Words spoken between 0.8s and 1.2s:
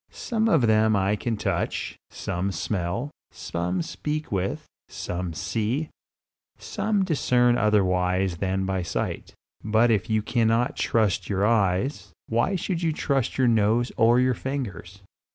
I